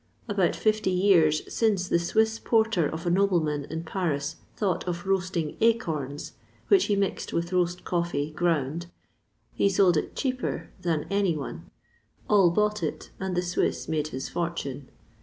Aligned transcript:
About 0.27 0.55
fifty 0.55 0.89
years 0.89 1.43
since 1.53 1.87
the 1.87 1.99
Swiss 1.99 2.39
porter 2.39 2.87
of 2.87 3.05
a 3.05 3.11
nobleman 3.11 3.65
in 3.65 3.83
Paris 3.83 4.37
thought 4.57 4.83
of 4.87 5.05
roasting 5.05 5.55
acorns, 5.61 6.31
which 6.69 6.85
he 6.85 6.95
mixed 6.95 7.33
with 7.33 7.53
roast 7.53 7.83
coffee, 7.85 8.31
ground; 8.31 8.87
he 9.53 9.69
sold 9.69 9.95
it 9.97 10.15
cheaper 10.15 10.71
than 10.81 11.05
any 11.11 11.37
one; 11.37 11.69
all 12.27 12.49
bought 12.49 12.81
it, 12.81 13.11
and 13.19 13.37
the 13.37 13.43
Swiss 13.43 13.87
made 13.87 14.07
his 14.07 14.27
fortune. 14.27 14.89